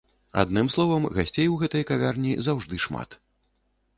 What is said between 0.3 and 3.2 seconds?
Адным словам, гасцей у гэтай кавярні заўжды шмат.